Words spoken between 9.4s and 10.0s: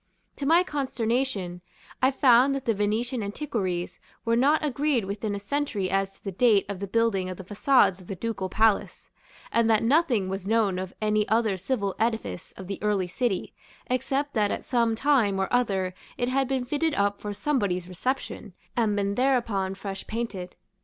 and that